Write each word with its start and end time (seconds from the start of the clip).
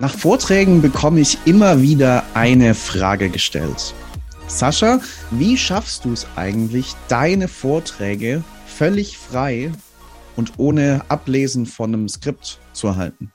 Nach 0.00 0.14
Vorträgen 0.14 0.80
bekomme 0.80 1.18
ich 1.18 1.38
immer 1.44 1.82
wieder 1.82 2.22
eine 2.34 2.74
Frage 2.74 3.30
gestellt. 3.30 3.94
Sascha, 4.46 5.00
wie 5.32 5.58
schaffst 5.58 6.04
du 6.04 6.12
es 6.12 6.24
eigentlich, 6.36 6.94
deine 7.08 7.48
Vorträge 7.48 8.44
völlig 8.66 9.18
frei 9.18 9.72
und 10.36 10.52
ohne 10.56 11.02
Ablesen 11.08 11.66
von 11.66 11.92
einem 11.92 12.08
Skript 12.08 12.60
zu 12.72 12.94
halten? 12.94 13.32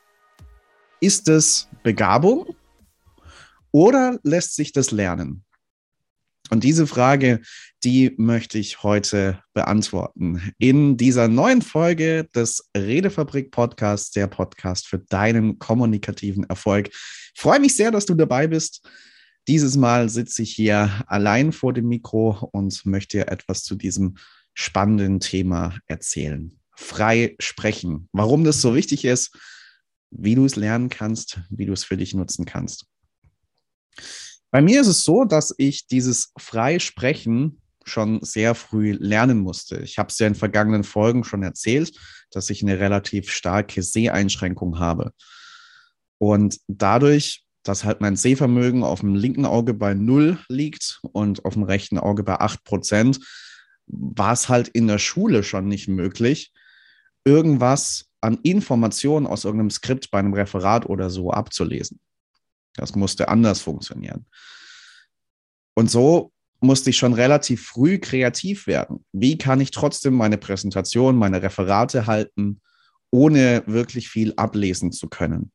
Ist 1.02 1.28
es 1.28 1.68
Begabung 1.84 2.56
oder 3.72 4.18
lässt 4.24 4.56
sich 4.56 4.72
das 4.72 4.92
lernen? 4.92 5.44
Und 6.54 6.64
diese 6.64 6.86
Frage, 6.86 7.42
die 7.84 8.14
möchte 8.18 8.60
ich 8.60 8.84
heute 8.84 9.42
beantworten. 9.56 10.54
In 10.60 10.98
dieser 10.98 11.28
neuen 11.28 11.64
Folge 11.64 12.30
des 12.36 12.70
Redefabrik 12.78 13.50
Podcasts, 13.50 14.12
der 14.12 14.28
Podcast 14.28 14.88
für 14.88 15.00
deinen 15.00 15.58
kommunikativen 15.58 16.44
Erfolg. 16.44 16.90
Ich 16.90 17.42
freue 17.42 17.60
mich 17.60 17.76
sehr, 17.76 17.90
dass 17.90 18.06
du 18.06 18.14
dabei 18.14 18.46
bist. 18.46 18.88
Dieses 19.48 19.76
Mal 19.78 20.10
sitze 20.10 20.44
ich 20.44 20.54
hier 20.54 21.04
allein 21.08 21.54
vor 21.54 21.74
dem 21.74 21.88
Mikro 21.88 22.48
und 22.52 22.86
möchte 22.86 23.18
dir 23.18 23.30
etwas 23.30 23.64
zu 23.64 23.74
diesem 23.74 24.18
spannenden 24.54 25.20
Thema 25.20 25.80
erzählen. 25.88 26.60
Frei 26.76 27.36
sprechen. 27.40 28.10
Warum 28.12 28.44
das 28.44 28.62
so 28.62 28.76
wichtig 28.76 29.06
ist, 29.06 29.36
wie 30.12 30.36
du 30.36 30.46
es 30.46 30.56
lernen 30.56 30.90
kannst, 30.90 31.42
wie 31.50 31.66
du 31.66 31.74
es 31.74 31.84
für 31.84 31.98
dich 31.98 32.14
nutzen 32.14 32.46
kannst. 32.46 32.86
Bei 34.54 34.62
mir 34.62 34.82
ist 34.82 34.88
es 34.88 35.04
so, 35.04 35.26
dass 35.26 35.52
ich 35.58 35.88
dieses 35.88 36.32
Freisprechen 36.38 37.60
schon 37.86 38.20
sehr 38.22 38.54
früh 38.54 38.92
lernen 38.92 39.40
musste. 39.40 39.78
Ich 39.78 39.98
habe 39.98 40.10
es 40.10 40.20
ja 40.20 40.28
in 40.28 40.36
vergangenen 40.36 40.84
Folgen 40.84 41.24
schon 41.24 41.42
erzählt, 41.42 41.98
dass 42.30 42.52
ich 42.52 42.62
eine 42.62 42.80
relativ 42.80 43.32
starke 43.32 43.82
Seheinschränkung 43.82 44.78
habe. 44.78 45.12
Und 46.20 46.60
dadurch, 46.68 47.44
dass 47.64 47.84
halt 47.84 48.00
mein 48.00 48.16
Sehvermögen 48.16 48.84
auf 48.84 49.00
dem 49.00 49.16
linken 49.16 49.48
Auge 49.48 49.74
bei 49.74 49.96
null 49.96 50.38
liegt 50.50 51.00
und 51.02 51.46
auf 51.46 51.56
dem 51.56 51.64
rechten 51.64 51.98
Auge 51.98 52.22
bei 52.22 52.40
acht 52.40 52.64
Prozent, 52.64 53.22
war 53.88 54.34
es 54.34 54.50
halt 54.50 54.68
in 54.68 54.86
der 54.86 55.00
Schule 55.00 55.42
schon 55.42 55.68
nicht 55.68 55.88
möglich, 55.88 56.54
irgendwas 57.26 58.06
an 58.22 58.38
Informationen 58.44 59.26
aus 59.26 59.46
irgendeinem 59.46 59.72
Skript 59.72 60.12
bei 60.12 60.20
einem 60.20 60.36
Referat 60.36 60.86
oder 60.86 61.10
so 61.10 61.32
abzulesen. 61.32 62.00
Das 62.76 62.96
musste 62.96 63.28
anders 63.28 63.62
funktionieren. 63.62 64.26
Und 65.76 65.90
so 65.90 66.32
musste 66.60 66.90
ich 66.92 66.98
schon 66.98 67.14
relativ 67.14 67.66
früh 67.66 68.00
kreativ 68.00 68.68
werden. 68.68 69.06
Wie 69.12 69.38
kann 69.38 69.60
ich 69.62 69.72
trotzdem 69.72 70.14
meine 70.14 70.38
Präsentation, 70.38 71.18
meine 71.18 71.42
Referate 71.42 72.08
halten, 72.08 72.62
ohne 73.12 73.64
wirklich 73.68 74.10
viel 74.10 74.34
ablesen 74.38 74.92
zu 74.92 75.10
können? 75.10 75.52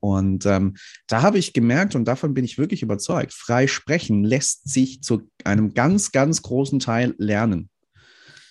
Und 0.00 0.46
ähm, 0.46 0.76
da 1.06 1.22
habe 1.22 1.38
ich 1.38 1.52
gemerkt, 1.52 1.94
und 1.94 2.06
davon 2.06 2.32
bin 2.32 2.44
ich 2.44 2.58
wirklich 2.58 2.82
überzeugt, 2.82 3.34
frei 3.34 3.66
sprechen 3.66 4.24
lässt 4.24 4.68
sich 4.68 5.02
zu 5.02 5.30
einem 5.44 5.74
ganz, 5.74 6.10
ganz 6.10 6.42
großen 6.42 6.80
Teil 6.80 7.14
lernen. 7.18 7.69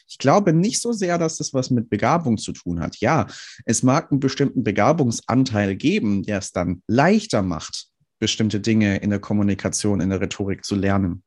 Ich 0.09 0.17
glaube 0.17 0.53
nicht 0.53 0.81
so 0.81 0.91
sehr, 0.91 1.17
dass 1.17 1.37
das 1.37 1.53
was 1.53 1.69
mit 1.69 1.89
Begabung 1.89 2.37
zu 2.37 2.51
tun 2.51 2.79
hat. 2.79 2.97
Ja, 2.97 3.27
es 3.65 3.83
mag 3.83 4.11
einen 4.11 4.19
bestimmten 4.19 4.63
Begabungsanteil 4.63 5.75
geben, 5.75 6.23
der 6.23 6.39
es 6.39 6.51
dann 6.51 6.81
leichter 6.87 7.43
macht, 7.43 7.87
bestimmte 8.17 8.59
Dinge 8.59 8.97
in 8.97 9.11
der 9.11 9.19
Kommunikation, 9.19 10.01
in 10.01 10.09
der 10.09 10.19
Rhetorik 10.19 10.65
zu 10.65 10.75
lernen. 10.75 11.23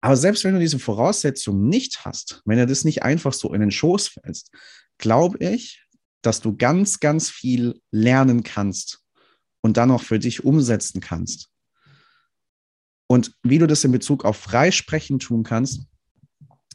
Aber 0.00 0.16
selbst 0.16 0.44
wenn 0.44 0.54
du 0.54 0.60
diese 0.60 0.78
Voraussetzung 0.78 1.68
nicht 1.68 2.04
hast, 2.04 2.42
wenn 2.44 2.58
du 2.58 2.66
das 2.66 2.84
nicht 2.84 3.02
einfach 3.02 3.32
so 3.32 3.54
in 3.54 3.60
den 3.60 3.70
Schoß 3.70 4.08
fällst, 4.08 4.50
glaube 4.98 5.38
ich, 5.38 5.86
dass 6.20 6.40
du 6.40 6.56
ganz, 6.56 7.00
ganz 7.00 7.30
viel 7.30 7.80
lernen 7.90 8.42
kannst 8.42 9.00
und 9.62 9.76
dann 9.76 9.90
auch 9.90 10.02
für 10.02 10.18
dich 10.18 10.44
umsetzen 10.44 11.00
kannst. 11.00 11.48
Und 13.06 13.34
wie 13.42 13.58
du 13.58 13.66
das 13.66 13.84
in 13.84 13.92
Bezug 13.92 14.24
auf 14.24 14.36
Freisprechen 14.36 15.18
tun 15.18 15.42
kannst, 15.42 15.86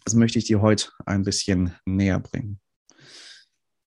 das 0.09 0.15
möchte 0.15 0.39
ich 0.39 0.45
dir 0.45 0.59
heute 0.59 0.89
ein 1.05 1.21
bisschen 1.21 1.75
näher 1.85 2.19
bringen. 2.19 2.59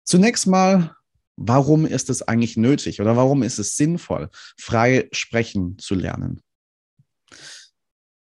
Zunächst 0.04 0.46
mal, 0.46 0.94
warum 1.36 1.84
ist 1.84 2.10
es 2.10 2.22
eigentlich 2.22 2.56
nötig 2.56 3.00
oder 3.00 3.16
warum 3.16 3.42
ist 3.42 3.58
es 3.58 3.74
sinnvoll, 3.74 4.30
frei 4.56 5.08
sprechen 5.10 5.78
zu 5.78 5.96
lernen? 5.96 6.40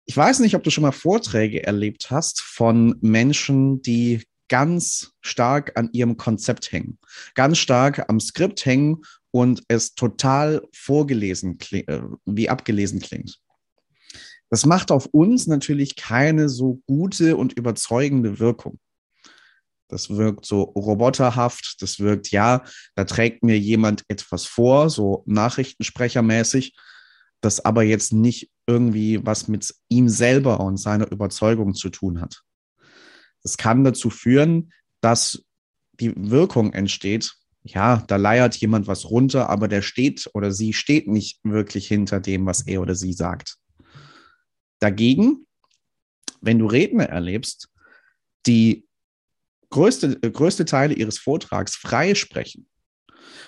Ich 0.06 0.16
weiß 0.16 0.40
nicht, 0.40 0.56
ob 0.56 0.64
du 0.64 0.70
schon 0.70 0.84
mal 0.84 0.94
Vorträge 0.94 1.66
erlebt 1.66 2.12
hast 2.12 2.40
von 2.40 2.96
Menschen, 3.02 3.82
die 3.82 4.24
ganz 4.48 5.12
stark 5.20 5.78
an 5.78 5.90
ihrem 5.92 6.16
Konzept 6.16 6.72
hängen, 6.72 6.98
ganz 7.36 7.58
stark 7.58 8.06
am 8.08 8.22
Skript 8.22 8.66
hängen 8.66 9.02
und 9.32 9.64
es 9.68 9.96
total 9.96 10.66
vorgelesen, 10.74 11.58
äh, 11.72 12.00
wie 12.24 12.48
abgelesen 12.48 13.02
klingt. 13.02 13.42
Das 14.52 14.66
macht 14.66 14.92
auf 14.92 15.06
uns 15.08 15.48
natürlich 15.48 15.96
keine 15.96 16.50
so 16.50 16.82
gute 16.86 17.38
und 17.38 17.54
überzeugende 17.54 18.38
Wirkung. 18.38 18.80
Das 19.88 20.10
wirkt 20.10 20.46
so 20.46 20.62
roboterhaft, 20.62 21.82
das 21.82 22.00
wirkt, 22.00 22.32
ja, 22.32 22.64
da 22.96 23.06
trägt 23.06 23.44
mir 23.44 23.58
jemand 23.58 24.04
etwas 24.10 24.46
vor, 24.46 24.90
so 24.90 25.24
Nachrichtensprechermäßig, 25.26 26.76
das 27.40 27.64
aber 27.64 27.84
jetzt 27.84 28.12
nicht 28.12 28.52
irgendwie 28.68 29.26
was 29.26 29.48
mit 29.48 29.74
ihm 29.88 30.10
selber 30.10 30.60
und 30.60 30.78
seiner 30.78 31.10
Überzeugung 31.12 31.74
zu 31.74 31.90
tun 31.90 32.20
hat. 32.20 32.44
Das 33.44 33.58
kann 33.58 33.86
dazu 33.86 34.10
führen, 34.10 34.74
dass 35.00 35.46
die 35.94 36.14
Wirkung 36.16 36.74
entsteht, 36.74 37.36
ja, 37.64 38.04
da 38.08 38.18
leiert 38.18 38.56
jemand 38.58 38.88
was 38.88 39.10
runter, 39.10 39.50
aber 39.50 39.68
der 39.70 39.82
steht 39.82 40.30
oder 40.34 40.52
sie 40.52 40.74
steht 40.74 41.08
nicht 41.08 41.40
wirklich 41.44 41.88
hinter 41.88 42.20
dem, 42.20 42.46
was 42.46 42.68
er 42.68 42.82
oder 42.82 42.96
sie 42.96 43.14
sagt. 43.14 43.61
Dagegen, 44.82 45.46
wenn 46.42 46.58
du 46.60 46.66
Redner 46.66 47.06
erlebst, 47.06 47.70
die 48.48 48.88
größte, 49.70 50.18
äh, 50.22 50.32
größte 50.32 50.66
Teile 50.66 50.96
ihres 50.96 51.20
Vortrags 51.20 51.76
frei 51.76 52.16
sprechen 52.16 52.68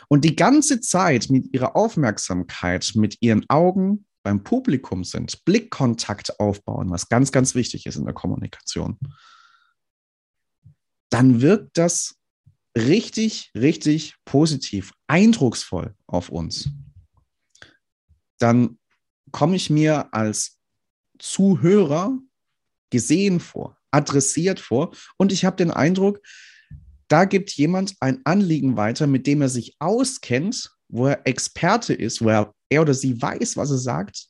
und 0.08 0.24
die 0.24 0.36
ganze 0.36 0.80
Zeit 0.80 1.30
mit 1.30 1.52
ihrer 1.54 1.76
Aufmerksamkeit, 1.76 2.92
mit 2.96 3.18
ihren 3.22 3.50
Augen 3.50 4.06
beim 4.22 4.44
Publikum 4.44 5.04
sind, 5.04 5.44
Blickkontakt 5.44 6.40
aufbauen, 6.40 6.92
was 6.92 7.10
ganz, 7.10 7.32
ganz 7.32 7.56
wichtig 7.56 7.88
ist 7.88 7.98
in 7.98 8.06
der 8.06 8.14
Kommunikation, 8.14 9.00
dann 11.10 11.42
wirkt 11.42 11.78
das 11.80 12.16
richtig, 12.78 13.52
richtig 13.56 14.16
positiv, 14.24 14.94
eindrucksvoll 15.08 15.96
auf 16.06 16.30
uns. 16.30 16.70
Dann 18.38 18.78
komme 19.32 19.56
ich 19.56 19.72
mir 19.72 20.14
als 20.14 20.60
Zuhörer 21.20 22.18
gesehen 22.90 23.40
vor, 23.40 23.78
adressiert 23.92 24.60
vor. 24.60 24.96
Und 25.18 25.32
ich 25.32 25.46
habe 25.46 25.56
den 25.56 25.72
Eindruck, 25.72 26.20
da 27.08 27.26
gibt 27.26 27.52
jemand 27.52 27.96
ein 28.00 28.22
Anliegen 28.26 28.78
weiter, 28.78 29.08
mit 29.08 29.28
dem 29.28 29.42
er 29.42 29.50
sich 29.50 29.76
auskennt, 29.80 30.72
wo 30.88 31.08
er 31.08 31.26
Experte 31.28 31.94
ist, 31.94 32.22
wo 32.22 32.30
er, 32.30 32.54
er 32.70 32.82
oder 32.82 32.94
sie 32.94 33.22
weiß, 33.22 33.58
was 33.58 33.72
er 33.72 33.78
sagt. 33.78 34.28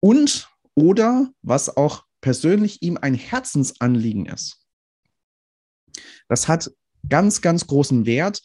Und 0.00 0.48
oder 0.74 1.30
was 1.42 1.76
auch 1.76 2.04
persönlich 2.20 2.82
ihm 2.82 2.98
ein 3.00 3.14
Herzensanliegen 3.14 4.26
ist. 4.26 4.64
Das 6.28 6.48
hat 6.48 6.70
ganz, 7.08 7.40
ganz 7.40 7.66
großen 7.66 8.06
Wert, 8.06 8.42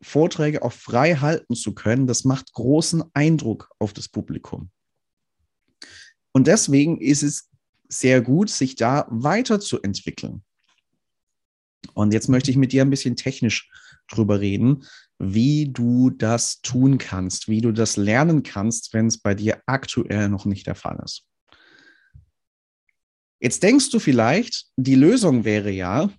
Vorträge 0.00 0.62
auch 0.62 0.72
frei 0.72 1.14
halten 1.16 1.54
zu 1.54 1.74
können. 1.74 2.06
Das 2.06 2.24
macht 2.24 2.52
großen 2.52 3.04
Eindruck 3.14 3.70
auf 3.78 3.92
das 3.92 4.08
Publikum. 4.08 4.70
Und 6.32 6.46
deswegen 6.46 7.00
ist 7.00 7.22
es 7.22 7.50
sehr 7.88 8.22
gut, 8.22 8.48
sich 8.48 8.74
da 8.74 9.06
weiterzuentwickeln. 9.10 10.42
Und 11.94 12.12
jetzt 12.12 12.28
möchte 12.28 12.50
ich 12.50 12.56
mit 12.56 12.72
dir 12.72 12.82
ein 12.82 12.90
bisschen 12.90 13.16
technisch 13.16 13.70
drüber 14.08 14.40
reden, 14.40 14.84
wie 15.18 15.70
du 15.70 16.10
das 16.10 16.60
tun 16.62 16.98
kannst, 16.98 17.48
wie 17.48 17.60
du 17.60 17.72
das 17.72 17.96
lernen 17.96 18.42
kannst, 18.42 18.92
wenn 18.92 19.06
es 19.06 19.18
bei 19.18 19.34
dir 19.34 19.62
aktuell 19.66 20.28
noch 20.28 20.46
nicht 20.46 20.66
der 20.66 20.74
Fall 20.74 21.00
ist. 21.04 21.24
Jetzt 23.40 23.62
denkst 23.62 23.90
du 23.90 23.98
vielleicht, 23.98 24.66
die 24.76 24.94
Lösung 24.94 25.44
wäre 25.44 25.70
ja, 25.70 26.10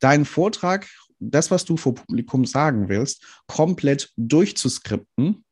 deinen 0.00 0.24
Vortrag, 0.24 0.88
das, 1.18 1.50
was 1.50 1.64
du 1.64 1.76
vor 1.76 1.94
Publikum 1.94 2.44
sagen 2.44 2.88
willst, 2.88 3.24
komplett 3.46 4.12
durchzuskripten, 4.16 5.44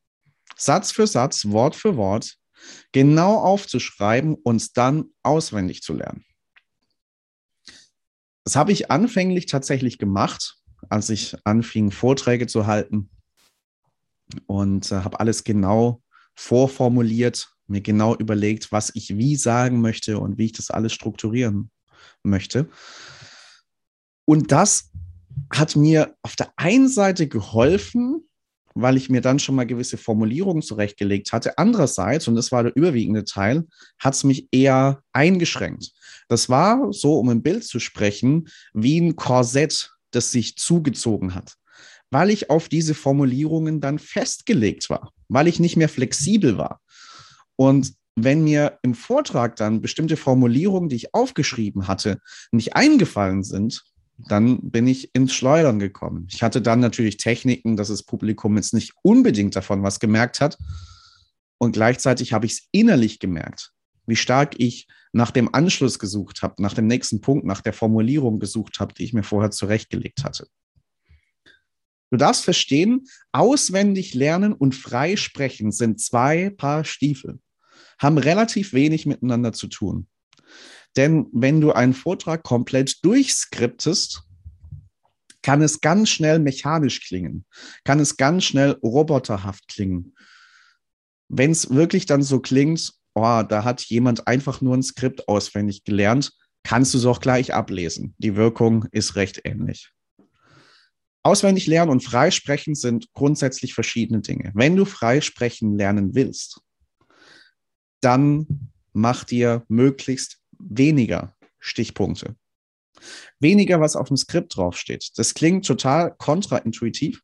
Satz 0.56 0.92
für 0.92 1.06
Satz, 1.06 1.46
Wort 1.46 1.74
für 1.74 1.96
Wort, 1.96 2.36
genau 2.92 3.36
aufzuschreiben 3.36 4.34
und 4.34 4.76
dann 4.76 5.06
auswendig 5.22 5.82
zu 5.82 5.94
lernen. 5.94 6.24
Das 8.44 8.56
habe 8.56 8.72
ich 8.72 8.90
anfänglich 8.90 9.46
tatsächlich 9.46 9.98
gemacht, 9.98 10.56
als 10.88 11.10
ich 11.10 11.36
anfing, 11.44 11.90
Vorträge 11.90 12.46
zu 12.46 12.66
halten 12.66 13.10
und 14.46 14.90
äh, 14.92 14.96
habe 14.96 15.20
alles 15.20 15.44
genau 15.44 16.02
vorformuliert, 16.34 17.52
mir 17.66 17.80
genau 17.80 18.16
überlegt, 18.16 18.72
was 18.72 18.90
ich 18.94 19.16
wie 19.16 19.36
sagen 19.36 19.80
möchte 19.80 20.18
und 20.18 20.38
wie 20.38 20.46
ich 20.46 20.52
das 20.52 20.70
alles 20.70 20.92
strukturieren 20.92 21.70
möchte. 22.22 22.68
Und 24.24 24.52
das 24.52 24.90
hat 25.52 25.76
mir 25.76 26.16
auf 26.22 26.36
der 26.36 26.52
einen 26.56 26.88
Seite 26.88 27.28
geholfen, 27.28 28.28
weil 28.82 28.96
ich 28.96 29.10
mir 29.10 29.20
dann 29.20 29.38
schon 29.38 29.54
mal 29.54 29.66
gewisse 29.66 29.96
Formulierungen 29.96 30.62
zurechtgelegt 30.62 31.32
hatte. 31.32 31.58
Andererseits, 31.58 32.28
und 32.28 32.34
das 32.34 32.52
war 32.52 32.62
der 32.62 32.76
überwiegende 32.76 33.24
Teil, 33.24 33.66
hat 33.98 34.14
es 34.14 34.24
mich 34.24 34.48
eher 34.52 35.02
eingeschränkt. 35.12 35.92
Das 36.28 36.48
war 36.48 36.92
so, 36.92 37.18
um 37.18 37.28
ein 37.28 37.42
Bild 37.42 37.64
zu 37.64 37.80
sprechen, 37.80 38.48
wie 38.72 39.00
ein 39.00 39.16
Korsett, 39.16 39.92
das 40.10 40.30
sich 40.30 40.56
zugezogen 40.56 41.34
hat, 41.34 41.54
weil 42.10 42.30
ich 42.30 42.50
auf 42.50 42.68
diese 42.68 42.94
Formulierungen 42.94 43.80
dann 43.80 43.98
festgelegt 43.98 44.90
war, 44.90 45.12
weil 45.28 45.48
ich 45.48 45.60
nicht 45.60 45.76
mehr 45.76 45.88
flexibel 45.88 46.58
war. 46.58 46.80
Und 47.56 47.94
wenn 48.16 48.44
mir 48.44 48.78
im 48.82 48.94
Vortrag 48.94 49.56
dann 49.56 49.80
bestimmte 49.80 50.16
Formulierungen, 50.16 50.88
die 50.88 50.96
ich 50.96 51.14
aufgeschrieben 51.14 51.88
hatte, 51.88 52.20
nicht 52.50 52.74
eingefallen 52.74 53.42
sind, 53.42 53.84
dann 54.28 54.70
bin 54.70 54.86
ich 54.86 55.14
ins 55.14 55.34
Schleudern 55.34 55.78
gekommen. 55.78 56.26
Ich 56.30 56.42
hatte 56.42 56.62
dann 56.62 56.80
natürlich 56.80 57.16
Techniken, 57.16 57.76
dass 57.76 57.88
das 57.88 58.02
Publikum 58.02 58.56
jetzt 58.56 58.74
nicht 58.74 58.92
unbedingt 59.02 59.56
davon 59.56 59.82
was 59.82 60.00
gemerkt 60.00 60.40
hat. 60.40 60.58
Und 61.58 61.72
gleichzeitig 61.72 62.32
habe 62.32 62.46
ich 62.46 62.52
es 62.52 62.68
innerlich 62.72 63.18
gemerkt, 63.18 63.72
wie 64.06 64.16
stark 64.16 64.54
ich 64.58 64.88
nach 65.12 65.30
dem 65.30 65.54
Anschluss 65.54 65.98
gesucht 65.98 66.42
habe, 66.42 66.62
nach 66.62 66.74
dem 66.74 66.86
nächsten 66.86 67.20
Punkt, 67.20 67.44
nach 67.44 67.60
der 67.60 67.72
Formulierung 67.72 68.38
gesucht 68.38 68.80
habe, 68.80 68.94
die 68.94 69.04
ich 69.04 69.12
mir 69.12 69.22
vorher 69.22 69.50
zurechtgelegt 69.50 70.24
hatte. 70.24 70.46
Du 72.10 72.16
darfst 72.16 72.44
verstehen, 72.44 73.06
auswendig 73.32 74.14
lernen 74.14 74.52
und 74.52 74.74
frei 74.74 75.16
sprechen 75.16 75.70
sind 75.70 76.00
zwei 76.00 76.50
Paar 76.50 76.84
Stiefel, 76.84 77.38
haben 77.98 78.18
relativ 78.18 78.72
wenig 78.72 79.06
miteinander 79.06 79.52
zu 79.52 79.68
tun. 79.68 80.08
Denn 80.96 81.26
wenn 81.32 81.60
du 81.60 81.72
einen 81.72 81.94
Vortrag 81.94 82.42
komplett 82.42 83.04
durchskriptest, 83.04 84.22
kann 85.42 85.62
es 85.62 85.80
ganz 85.80 86.10
schnell 86.10 86.38
mechanisch 86.38 87.00
klingen, 87.06 87.46
kann 87.84 88.00
es 88.00 88.16
ganz 88.16 88.44
schnell 88.44 88.72
roboterhaft 88.82 89.68
klingen. 89.68 90.14
Wenn 91.28 91.52
es 91.52 91.70
wirklich 91.70 92.06
dann 92.06 92.22
so 92.22 92.40
klingt, 92.40 92.92
oh, 93.14 93.42
da 93.48 93.64
hat 93.64 93.82
jemand 93.82 94.26
einfach 94.26 94.60
nur 94.60 94.76
ein 94.76 94.82
Skript 94.82 95.28
auswendig 95.28 95.84
gelernt, 95.84 96.32
kannst 96.62 96.92
du 96.92 96.98
es 96.98 97.06
auch 97.06 97.20
gleich 97.20 97.54
ablesen. 97.54 98.14
Die 98.18 98.36
Wirkung 98.36 98.86
ist 98.92 99.16
recht 99.16 99.40
ähnlich. 99.44 99.92
Auswendig 101.22 101.66
lernen 101.66 101.90
und 101.90 102.02
freisprechen 102.02 102.74
sind 102.74 103.12
grundsätzlich 103.12 103.74
verschiedene 103.74 104.20
Dinge. 104.20 104.52
Wenn 104.54 104.76
du 104.76 104.84
freisprechen 104.84 105.76
lernen 105.76 106.14
willst, 106.14 106.60
dann 108.00 108.70
mach 108.92 109.24
dir 109.24 109.64
möglichst 109.68 110.39
weniger 110.62 111.34
Stichpunkte. 111.58 112.36
Weniger, 113.38 113.80
was 113.80 113.96
auf 113.96 114.08
dem 114.08 114.16
Skript 114.16 114.56
draufsteht. 114.56 115.10
Das 115.16 115.34
klingt 115.34 115.66
total 115.66 116.14
kontraintuitiv, 116.16 117.22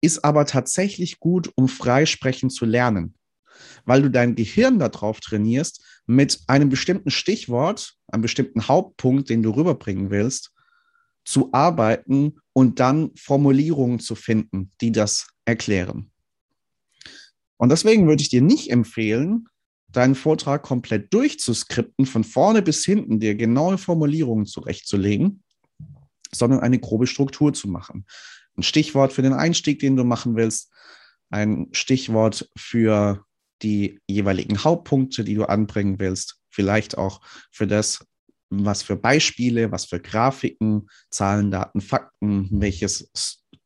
ist 0.00 0.24
aber 0.24 0.46
tatsächlich 0.46 1.20
gut, 1.20 1.50
um 1.56 1.68
freisprechen 1.68 2.50
zu 2.50 2.64
lernen, 2.64 3.14
weil 3.84 4.02
du 4.02 4.10
dein 4.10 4.34
Gehirn 4.34 4.78
darauf 4.78 5.20
trainierst, 5.20 5.84
mit 6.06 6.40
einem 6.46 6.68
bestimmten 6.68 7.10
Stichwort, 7.10 7.96
einem 8.08 8.22
bestimmten 8.22 8.68
Hauptpunkt, 8.68 9.30
den 9.30 9.42
du 9.42 9.50
rüberbringen 9.50 10.10
willst, 10.10 10.52
zu 11.24 11.52
arbeiten 11.52 12.40
und 12.52 12.80
dann 12.80 13.14
Formulierungen 13.16 14.00
zu 14.00 14.14
finden, 14.14 14.72
die 14.80 14.92
das 14.92 15.28
erklären. 15.44 16.10
Und 17.56 17.70
deswegen 17.70 18.08
würde 18.08 18.22
ich 18.22 18.28
dir 18.28 18.42
nicht 18.42 18.70
empfehlen, 18.70 19.46
deinen 19.92 20.14
Vortrag 20.14 20.62
komplett 20.62 21.12
durchzuskripten, 21.12 22.06
von 22.06 22.24
vorne 22.24 22.62
bis 22.62 22.84
hinten 22.84 23.20
dir 23.20 23.34
genaue 23.34 23.78
Formulierungen 23.78 24.46
zurechtzulegen, 24.46 25.42
sondern 26.32 26.60
eine 26.60 26.78
grobe 26.78 27.06
Struktur 27.06 27.52
zu 27.52 27.68
machen. 27.68 28.06
Ein 28.56 28.62
Stichwort 28.62 29.12
für 29.12 29.22
den 29.22 29.32
Einstieg, 29.32 29.78
den 29.78 29.96
du 29.96 30.04
machen 30.04 30.36
willst, 30.36 30.72
ein 31.30 31.68
Stichwort 31.72 32.50
für 32.56 33.24
die 33.62 34.00
jeweiligen 34.06 34.64
Hauptpunkte, 34.64 35.24
die 35.24 35.34
du 35.34 35.44
anbringen 35.44 35.98
willst, 35.98 36.40
vielleicht 36.50 36.98
auch 36.98 37.20
für 37.50 37.66
das, 37.66 38.04
was 38.50 38.82
für 38.82 38.96
Beispiele, 38.96 39.72
was 39.72 39.86
für 39.86 40.00
Grafiken, 40.00 40.88
Zahlen, 41.10 41.50
Daten, 41.50 41.80
Fakten, 41.80 42.48
welches 42.52 43.10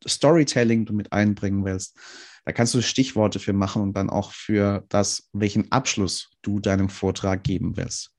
Storytelling 0.07 0.85
du 0.85 0.93
mit 0.93 1.13
einbringen 1.13 1.65
willst. 1.65 1.99
Da 2.47 2.53
kannst 2.53 2.75
du 2.75 2.81
Stichworte 2.81 3.41
für 3.41 3.53
machen 3.53 3.83
und 3.83 3.95
dann 3.95 4.09
auch 4.09 4.31
für 4.31 4.87
das, 4.89 5.29
welchen 5.33 5.73
Abschluss 5.73 6.31
du 6.43 6.61
deinem 6.61 6.89
Vortrag 6.89 7.43
geben 7.43 7.77
willst. 7.77 8.13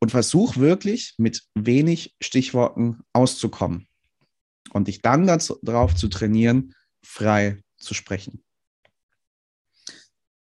Und 0.00 0.10
versuch 0.10 0.56
wirklich 0.56 1.14
mit 1.18 1.42
wenig 1.54 2.16
Stichworten 2.22 3.02
auszukommen 3.12 3.88
und 4.70 4.88
dich 4.88 5.02
dann 5.02 5.26
darauf 5.26 5.94
zu 5.94 6.08
trainieren, 6.08 6.74
frei 7.02 7.62
zu 7.76 7.92
sprechen. 7.92 8.42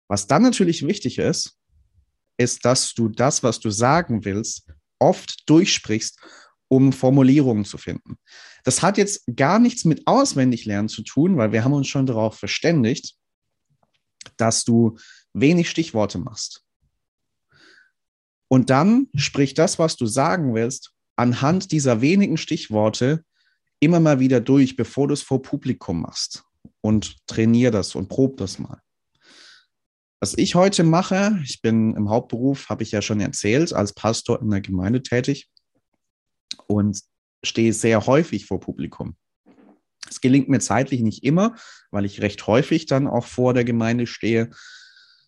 Was 0.08 0.28
dann 0.28 0.44
natürlich 0.44 0.86
wichtig 0.86 1.18
ist, 1.18 1.58
ist, 2.38 2.64
dass 2.64 2.94
du 2.94 3.10
das, 3.10 3.42
was 3.42 3.60
du 3.60 3.72
sagen 3.72 4.24
willst, 4.24 4.72
oft 5.00 5.50
durchsprichst 5.50 6.20
um 6.72 6.94
Formulierungen 6.94 7.66
zu 7.66 7.78
finden. 7.78 8.18
Das 8.64 8.82
hat 8.82 8.98
jetzt 8.98 9.24
gar 9.36 9.60
nichts 9.60 9.86
mit 9.86 10.06
Auswendiglernen 10.06 10.90
zu 10.90 11.04
tun, 11.04 11.38
weil 11.38 11.52
wir 11.52 11.64
haben 11.64 11.74
uns 11.74 11.88
schon 11.88 12.06
darauf 12.06 12.38
verständigt, 12.38 13.16
dass 14.38 14.64
du 14.64 14.98
wenig 15.34 15.70
Stichworte 15.70 16.20
machst. 16.20 16.64
Und 18.48 18.70
dann 18.70 19.08
sprich 19.16 19.54
das, 19.54 19.80
was 19.80 19.96
du 19.96 20.06
sagen 20.06 20.54
willst, 20.54 20.92
anhand 21.16 21.72
dieser 21.72 22.02
wenigen 22.02 22.38
Stichworte 22.38 23.24
immer 23.80 24.00
mal 24.00 24.20
wieder 24.20 24.42
durch, 24.42 24.76
bevor 24.76 25.08
du 25.08 25.14
es 25.14 25.22
vor 25.22 25.42
Publikum 25.42 26.02
machst. 26.02 26.44
Und 26.82 27.16
trainier 27.28 27.72
das 27.72 27.96
und 27.96 28.10
prob 28.10 28.38
das 28.38 28.60
mal. 28.60 28.82
Was 30.20 30.38
ich 30.38 30.54
heute 30.54 30.84
mache, 30.84 31.40
ich 31.44 31.62
bin 31.62 31.96
im 31.96 32.10
Hauptberuf, 32.10 32.70
habe 32.70 32.84
ich 32.84 32.92
ja 32.92 33.02
schon 33.02 33.20
erzählt, 33.20 33.74
als 33.74 33.94
Pastor 33.94 34.40
in 34.42 34.52
der 34.52 34.62
Gemeinde 34.62 35.02
tätig 35.02 35.50
und 36.68 37.02
stehe 37.44 37.74
sehr 37.74 38.06
häufig 38.06 38.46
vor 38.46 38.60
Publikum. 38.60 39.16
Es 40.10 40.22
gelingt 40.22 40.50
mir 40.50 40.60
zeitlich 40.60 41.02
nicht 41.02 41.24
immer, 41.24 41.56
weil 41.92 42.06
ich 42.06 42.22
recht 42.22 42.48
häufig 42.48 42.86
dann 42.86 43.08
auch 43.08 43.26
vor 43.26 43.54
der 43.54 43.64
Gemeinde 43.64 44.08
stehe. 44.08 44.50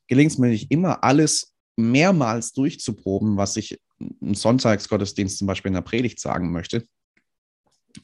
Gelingt 0.07 0.31
es 0.31 0.37
mir 0.37 0.49
nicht 0.49 0.71
immer, 0.71 1.03
alles 1.03 1.53
mehrmals 1.75 2.53
durchzuproben, 2.53 3.37
was 3.37 3.55
ich 3.55 3.79
im 3.99 4.33
Sonntagsgottesdienst 4.33 5.37
zum 5.37 5.47
Beispiel 5.47 5.69
in 5.69 5.75
der 5.75 5.81
Predigt 5.81 6.19
sagen 6.19 6.51
möchte. 6.51 6.85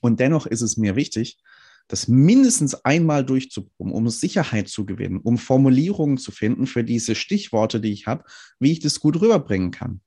Und 0.02 0.20
dennoch 0.20 0.46
ist 0.46 0.62
es 0.62 0.78
mir 0.78 0.96
wichtig, 0.96 1.38
das 1.90 2.08
mindestens 2.08 2.76
einmal 2.86 3.26
durchzuproben, 3.26 3.92
um 3.92 4.08
Sicherheit 4.10 4.70
zu 4.70 4.86
gewinnen, 4.86 5.18
um 5.18 5.38
Formulierungen 5.38 6.18
zu 6.18 6.32
finden 6.32 6.68
für 6.68 6.84
diese 6.84 7.16
Stichworte, 7.16 7.82
die 7.82 7.92
ich 7.92 8.06
habe, 8.06 8.24
wie 8.60 8.72
ich 8.72 8.80
das 8.80 9.00
gut 9.00 9.20
rüberbringen 9.20 9.72
kann. 9.72 10.00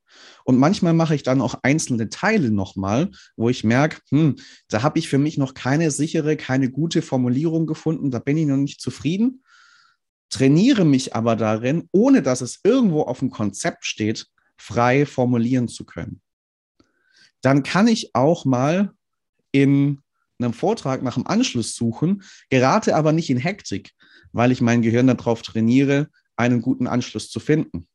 Und 0.45 0.59
manchmal 0.59 0.95
mache 0.95 1.17
ich 1.17 1.25
dann 1.25 1.41
auch 1.41 1.57
einzelne 1.63 2.09
Teile 2.09 2.53
nochmal, 2.53 3.11
wo 3.37 3.49
ich 3.49 3.65
merke, 3.65 4.01
hm, 4.11 4.37
da 4.69 4.83
habe 4.83 4.99
ich 5.01 5.09
für 5.09 5.19
mich 5.19 5.39
noch 5.39 5.55
keine 5.55 5.91
sichere, 5.91 6.37
keine 6.37 6.71
gute 6.71 7.03
Formulierung 7.03 7.67
gefunden, 7.67 8.11
da 8.13 8.21
bin 8.21 8.37
ich 8.37 8.47
noch 8.47 8.57
nicht 8.57 8.81
zufrieden, 8.81 9.43
trainiere 10.31 10.85
mich 10.85 11.17
aber 11.17 11.35
darin, 11.35 11.89
ohne 11.91 12.23
dass 12.23 12.43
es 12.43 12.61
irgendwo 12.63 13.03
auf 13.03 13.19
dem 13.19 13.31
Konzept 13.31 13.85
steht, 13.87 14.27
frei 14.57 15.05
formulieren 15.05 15.67
zu 15.67 15.85
können. 15.85 16.21
Dann 17.41 17.65
kann 17.65 17.89
ich 17.89 18.15
auch 18.15 18.45
mal 18.45 18.93
in 19.51 20.02
einem 20.45 20.55
Vortrag 20.55 21.03
nach 21.03 21.15
dem 21.15 21.27
Anschluss 21.27 21.75
suchen, 21.75 22.23
gerate 22.51 22.95
aber 22.95 23.13
nicht 23.13 23.31
in 23.31 23.39
Hektik, 23.39 23.93
weil 24.33 24.53
ich 24.53 24.61
mein 24.61 24.83
Gehirn 24.83 25.07
darauf 25.07 25.43
trainiere, 25.43 26.09
einen 26.37 26.63
guten 26.63 26.87
Anschluss 26.87 27.31
zu 27.31 27.41
finden. 27.41 27.87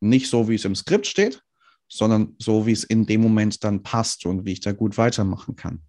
Nicht 0.00 0.28
so, 0.28 0.48
wie 0.48 0.54
es 0.54 0.64
im 0.64 0.74
Skript 0.74 1.06
steht, 1.06 1.42
sondern 1.88 2.34
so, 2.38 2.66
wie 2.66 2.72
es 2.72 2.84
in 2.84 3.06
dem 3.06 3.20
Moment 3.20 3.62
dann 3.64 3.82
passt 3.82 4.24
und 4.24 4.46
wie 4.46 4.52
ich 4.52 4.60
da 4.60 4.72
gut 4.72 4.96
weitermachen 4.96 5.56
kann. 5.56 5.82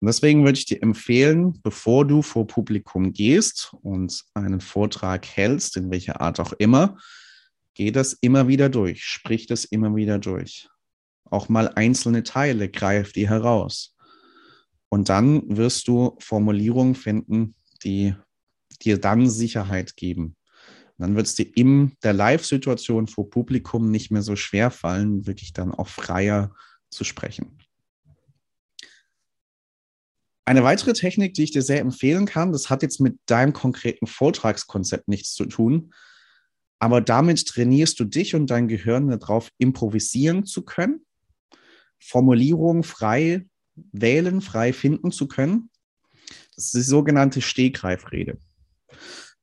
Und 0.00 0.06
deswegen 0.06 0.44
würde 0.44 0.58
ich 0.58 0.64
dir 0.64 0.82
empfehlen, 0.82 1.60
bevor 1.62 2.06
du 2.06 2.22
vor 2.22 2.46
Publikum 2.46 3.12
gehst 3.12 3.74
und 3.82 4.24
einen 4.34 4.60
Vortrag 4.60 5.26
hältst, 5.26 5.76
in 5.76 5.90
welcher 5.90 6.20
Art 6.20 6.40
auch 6.40 6.54
immer, 6.54 6.98
geh 7.74 7.90
das 7.90 8.14
immer 8.14 8.48
wieder 8.48 8.70
durch, 8.70 9.04
sprich 9.04 9.46
das 9.46 9.64
immer 9.64 9.94
wieder 9.94 10.18
durch. 10.18 10.68
Auch 11.24 11.48
mal 11.48 11.68
einzelne 11.68 12.22
Teile, 12.22 12.70
greif 12.70 13.12
die 13.12 13.28
heraus. 13.28 13.94
Und 14.90 15.08
dann 15.08 15.56
wirst 15.56 15.88
du 15.88 16.16
Formulierungen 16.18 16.94
finden, 16.94 17.54
die 17.84 18.14
dir 18.82 18.98
dann 18.98 19.28
Sicherheit 19.28 19.96
geben. 19.96 20.36
dann 20.98 21.16
wird 21.16 21.26
es 21.26 21.34
dir 21.34 21.50
in 21.56 21.96
der 22.02 22.12
Live-Situation 22.12 23.06
vor 23.06 23.30
Publikum 23.30 23.90
nicht 23.90 24.10
mehr 24.10 24.20
so 24.20 24.36
schwer 24.36 24.70
fallen, 24.70 25.26
wirklich 25.26 25.54
dann 25.54 25.72
auch 25.72 25.88
freier 25.88 26.54
zu 26.90 27.04
sprechen. 27.04 27.56
Eine 30.44 30.62
weitere 30.62 30.92
Technik, 30.92 31.32
die 31.32 31.44
ich 31.44 31.52
dir 31.52 31.62
sehr 31.62 31.80
empfehlen 31.80 32.26
kann, 32.26 32.52
das 32.52 32.68
hat 32.68 32.82
jetzt 32.82 33.00
mit 33.00 33.18
deinem 33.24 33.54
konkreten 33.54 34.06
Vortragskonzept 34.06 35.08
nichts 35.08 35.32
zu 35.32 35.46
tun, 35.46 35.94
aber 36.78 37.00
damit 37.00 37.46
trainierst 37.46 37.98
du 38.00 38.04
dich 38.04 38.34
und 38.34 38.48
dein 38.48 38.68
Gehirn 38.68 39.08
darauf, 39.08 39.50
improvisieren 39.56 40.44
zu 40.44 40.64
können, 40.64 41.06
Formulierungen 41.98 42.82
frei 42.82 43.46
wählen, 43.92 44.40
frei 44.40 44.72
finden 44.72 45.12
zu 45.12 45.28
können. 45.28 45.70
Das 46.54 46.66
ist 46.66 46.74
die 46.74 46.80
sogenannte 46.80 47.40
Stegreifrede. 47.40 48.38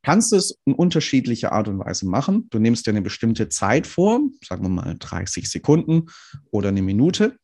Kannst 0.04 0.32
es 0.32 0.58
in 0.66 0.74
unterschiedlicher 0.74 1.52
Art 1.52 1.68
und 1.68 1.80
Weise 1.80 2.08
machen. 2.08 2.48
Du 2.50 2.60
nimmst 2.60 2.86
dir 2.86 2.92
eine 2.92 3.02
bestimmte 3.02 3.50
Zeit 3.50 3.88
vor, 3.88 4.22
sagen 4.42 4.64
wir 4.64 4.70
mal 4.70 4.96
30 4.98 5.50
Sekunden 5.50 6.06
oder 6.52 6.70
eine 6.70 6.82
Minute 6.82 7.38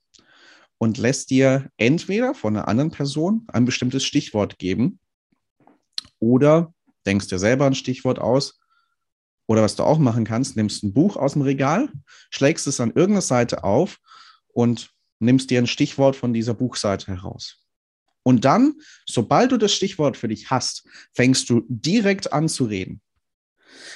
und 0.78 0.98
lässt 0.98 1.30
dir 1.30 1.70
entweder 1.78 2.34
von 2.34 2.56
einer 2.56 2.68
anderen 2.68 2.92
Person 2.92 3.46
ein 3.48 3.66
bestimmtes 3.66 4.04
Stichwort 4.04 4.60
geben 4.60 5.00
oder 6.20 6.74
denkst 7.06 7.28
dir 7.28 7.40
selber 7.40 7.66
ein 7.66 7.76
Stichwort 7.76 8.20
aus. 8.20 8.60
Oder 9.46 9.62
was 9.62 9.76
du 9.76 9.84
auch 9.84 9.98
machen 9.98 10.24
kannst, 10.24 10.56
nimmst 10.56 10.84
ein 10.84 10.94
Buch 10.94 11.18
aus 11.18 11.34
dem 11.34 11.42
Regal, 11.42 11.90
schlägst 12.30 12.66
es 12.68 12.80
an 12.80 12.90
irgendeiner 12.92 13.22
Seite 13.22 13.64
auf 13.66 13.98
und 14.48 14.90
nimmst 15.20 15.50
dir 15.50 15.60
ein 15.60 15.68
Stichwort 15.68 16.16
von 16.16 16.34
dieser 16.34 16.54
Buchseite 16.54 17.08
heraus. 17.08 17.64
Und 18.24 18.46
dann, 18.46 18.76
sobald 19.06 19.52
du 19.52 19.58
das 19.58 19.74
Stichwort 19.74 20.18
für 20.18 20.30
dich 20.30 20.50
hast, 20.50 20.88
fängst 21.14 21.50
du 21.50 21.64
direkt 21.68 22.32
an 22.32 22.48
zu 22.48 22.66
reden. 22.66 23.02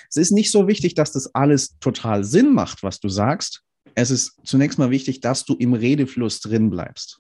Es 0.10 0.18
ist 0.18 0.32
nicht 0.32 0.52
so 0.52 0.68
wichtig, 0.68 0.96
dass 0.96 1.12
das 1.12 1.34
alles 1.34 1.78
total 1.80 2.24
Sinn 2.24 2.54
macht, 2.54 2.84
was 2.84 3.00
du 3.00 3.10
sagst, 3.10 3.64
es 3.96 4.12
ist 4.12 4.36
zunächst 4.44 4.78
mal 4.78 4.92
wichtig, 4.92 5.22
dass 5.22 5.44
du 5.46 5.56
im 5.56 5.74
Redefluss 5.74 6.40
drin 6.40 6.70
bleibst. 6.70 7.20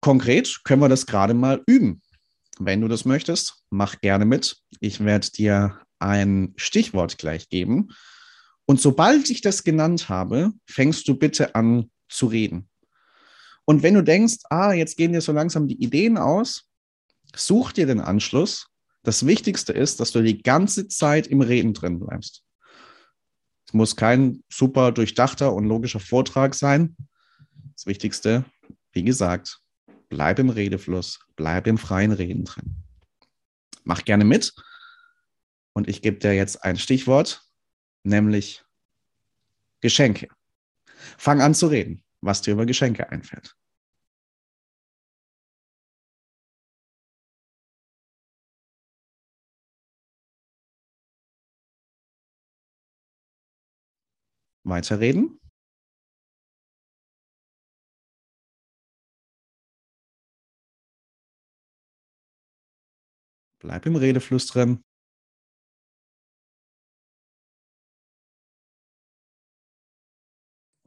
Konkret 0.00 0.60
können 0.64 0.82
wir 0.82 0.88
das 0.88 1.06
gerade 1.06 1.34
mal 1.34 1.62
üben. 1.66 2.02
Wenn 2.58 2.80
du 2.80 2.88
das 2.88 3.04
möchtest, 3.04 3.62
mach 3.70 4.00
gerne 4.00 4.24
mit. 4.24 4.58
Ich 4.80 5.02
werde 5.04 5.30
dir 5.30 5.80
ein 5.98 6.54
Stichwort 6.56 7.18
gleich 7.18 7.48
geben. 7.48 7.88
Und 8.68 8.82
sobald 8.82 9.30
ich 9.30 9.40
das 9.40 9.64
genannt 9.64 10.10
habe, 10.10 10.52
fängst 10.66 11.08
du 11.08 11.14
bitte 11.14 11.54
an 11.54 11.90
zu 12.06 12.26
reden. 12.26 12.68
Und 13.64 13.82
wenn 13.82 13.94
du 13.94 14.04
denkst, 14.04 14.40
ah, 14.50 14.74
jetzt 14.74 14.98
gehen 14.98 15.14
dir 15.14 15.22
so 15.22 15.32
langsam 15.32 15.66
die 15.66 15.82
Ideen 15.82 16.18
aus, 16.18 16.68
such 17.34 17.72
dir 17.72 17.86
den 17.86 18.00
Anschluss. 18.00 18.66
Das 19.04 19.24
Wichtigste 19.24 19.72
ist, 19.72 20.00
dass 20.00 20.12
du 20.12 20.22
die 20.22 20.42
ganze 20.42 20.86
Zeit 20.86 21.26
im 21.26 21.40
Reden 21.40 21.72
drin 21.72 21.98
bleibst. 21.98 22.44
Es 23.66 23.72
muss 23.72 23.96
kein 23.96 24.44
super 24.50 24.92
durchdachter 24.92 25.54
und 25.54 25.64
logischer 25.64 26.00
Vortrag 26.00 26.54
sein. 26.54 26.94
Das 27.74 27.86
Wichtigste, 27.86 28.44
wie 28.92 29.02
gesagt, 29.02 29.60
bleib 30.10 30.38
im 30.38 30.50
Redefluss, 30.50 31.20
bleib 31.36 31.66
im 31.66 31.78
freien 31.78 32.12
Reden 32.12 32.44
drin. 32.44 32.76
Mach 33.84 34.04
gerne 34.04 34.26
mit. 34.26 34.52
Und 35.72 35.88
ich 35.88 36.02
gebe 36.02 36.18
dir 36.18 36.34
jetzt 36.34 36.64
ein 36.64 36.76
Stichwort, 36.76 37.47
nämlich 38.08 38.64
Geschenke. 39.80 40.28
Fang 41.18 41.40
an 41.40 41.54
zu 41.54 41.68
reden, 41.68 42.02
was 42.20 42.42
dir 42.42 42.52
über 42.52 42.66
Geschenke 42.66 43.10
einfällt. 43.10 43.56
Weiterreden. 54.64 55.40
Bleib 63.60 63.86
im 63.86 63.96
Redefluss 63.96 64.46
drin. 64.46 64.84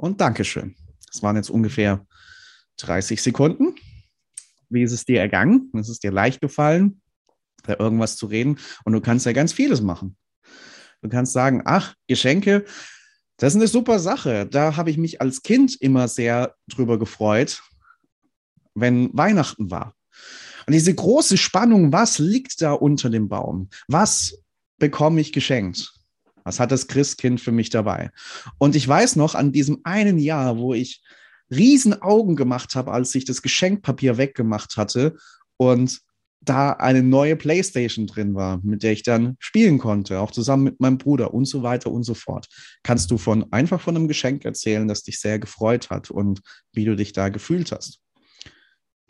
Und 0.02 0.20
Dankeschön. 0.20 0.76
Das 1.06 1.22
waren 1.22 1.36
jetzt 1.36 1.52
ungefähr 1.52 2.08
30 2.78 3.22
Sekunden. 3.22 3.76
Wie 4.68 4.82
ist 4.82 4.94
es 4.94 5.06
dir 5.06 5.20
ergangen? 5.20 5.70
Ist 5.76 5.90
es 5.90 6.00
dir 6.00 6.12
leicht 6.12 6.42
gefallen, 6.42 7.04
da 7.66 7.76
irgendwas 7.78 8.18
zu 8.18 8.26
reden? 8.26 8.58
Und 8.84 8.94
du 8.94 9.02
kannst 9.02 9.28
ja 9.28 9.32
ganz 9.32 9.54
vieles 9.54 9.80
machen. 9.82 10.18
Du 11.04 11.10
kannst 11.10 11.34
sagen, 11.34 11.62
ach, 11.66 11.94
Geschenke, 12.08 12.66
das 13.38 13.54
ist 13.54 13.58
eine 13.58 13.68
super 13.68 14.00
Sache. 14.00 14.48
Da 14.48 14.76
habe 14.76 14.90
ich 14.90 14.98
mich 14.98 15.22
als 15.22 15.44
Kind 15.44 15.80
immer 15.80 16.08
sehr 16.08 16.56
drüber 16.68 16.98
gefreut, 16.98 17.62
wenn 18.74 19.16
Weihnachten 19.16 19.70
war. 19.70 19.94
Und 20.66 20.74
diese 20.74 20.96
große 20.96 21.38
Spannung, 21.38 21.94
was 21.94 22.18
liegt 22.18 22.60
da 22.64 22.74
unter 22.74 23.12
dem 23.12 23.30
Baum? 23.30 23.70
Was 23.88 24.42
bekomme 24.80 25.22
ich 25.22 25.32
geschenkt? 25.32 25.94
Was 26.44 26.60
hat 26.60 26.72
das 26.72 26.88
Christkind 26.88 27.42
für 27.42 27.52
mich 27.52 27.70
dabei? 27.70 28.12
Und 28.58 28.76
ich 28.76 28.88
weiß 28.88 29.16
noch 29.16 29.36
an 29.36 29.52
diesem 29.52 29.80
einen 29.84 30.18
Jahr, 30.18 30.58
wo 30.58 30.74
ich 30.74 31.02
riesen 31.50 32.02
Augen 32.02 32.36
gemacht 32.36 32.76
habe, 32.76 32.92
als 32.92 33.14
ich 33.16 33.26
das 33.26 33.42
Geschenkpapier 33.42 34.18
weggemacht 34.18 34.78
hatte 34.78 35.16
und 35.58 36.02
da 36.44 36.72
eine 36.72 37.04
neue 37.04 37.36
Playstation 37.36 38.08
drin 38.08 38.34
war, 38.34 38.60
mit 38.64 38.82
der 38.82 38.94
ich 38.94 39.04
dann 39.04 39.36
spielen 39.40 39.78
konnte, 39.78 40.20
auch 40.20 40.32
zusammen 40.32 40.64
mit 40.64 40.80
meinem 40.80 40.98
Bruder 40.98 41.34
und 41.34 41.46
so 41.46 41.62
weiter 41.62 41.92
und 41.92 42.04
so 42.04 42.16
fort. 42.16 42.48
Kannst 42.84 43.12
du 43.12 43.20
von 43.20 43.52
einfach 43.54 43.80
von 43.80 43.96
einem 43.96 44.08
Geschenk 44.08 44.44
erzählen, 44.44 44.88
das 44.88 45.04
dich 45.04 45.20
sehr 45.20 45.38
gefreut 45.38 45.92
hat 45.92 46.10
und 46.10 46.42
wie 46.74 46.86
du 46.86 46.96
dich 46.96 47.14
da 47.14 47.30
gefühlt 47.30 47.72
hast. 47.72 48.00